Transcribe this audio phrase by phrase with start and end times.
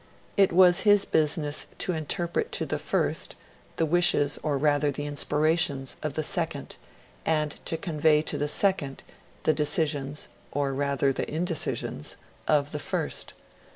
[0.35, 3.35] It was his business to interpret to the first
[3.75, 6.75] the wishes, or rather the inspirations, of the second,
[7.23, 9.03] and to convey to the second
[9.43, 12.15] the decisions, or rather the indecisions,
[12.47, 13.35] of the first.